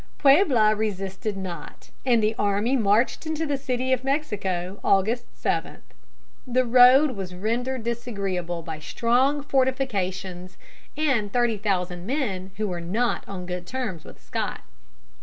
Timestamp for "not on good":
12.81-13.67